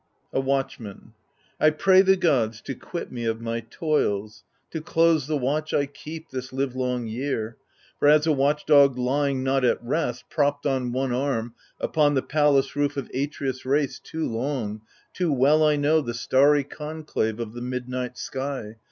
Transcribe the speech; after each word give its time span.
AGAMEMNON 0.01 0.33
A 0.33 0.45
Watchman 0.49 1.13
I 1.59 1.69
PRAY 1.69 2.01
the 2.01 2.17
gods 2.17 2.59
to 2.61 2.73
quit 2.73 3.11
me 3.11 3.25
of 3.25 3.39
my 3.39 3.59
toils, 3.69 4.43
To 4.71 4.81
close 4.81 5.27
the 5.27 5.37
watch 5.37 5.75
I 5.75 5.85
keep, 5.85 6.31
this 6.31 6.51
livelong 6.51 7.05
year; 7.05 7.57
For 7.99 8.07
as 8.07 8.25
a 8.25 8.31
watch 8.31 8.65
dog 8.65 8.97
lying, 8.97 9.43
not 9.43 9.63
at 9.63 9.77
rest, 9.83 10.27
Propped 10.27 10.65
on 10.65 10.91
one 10.91 11.13
arm, 11.13 11.53
upon 11.79 12.15
the 12.15 12.23
palace 12.23 12.75
roof 12.75 12.97
Of 12.97 13.11
Atreus* 13.13 13.63
race, 13.63 13.99
too 13.99 14.27
long, 14.27 14.81
too 15.13 15.31
well 15.31 15.63
I 15.63 15.75
know 15.75 16.01
The 16.01 16.15
starry 16.15 16.63
conclave 16.63 17.39
of 17.39 17.53
the 17.53 17.61
midnight 17.61 18.17
sky. 18.17 18.77